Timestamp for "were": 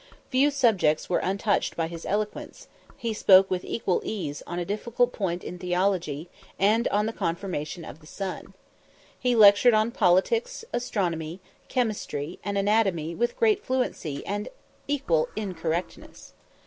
1.11-1.19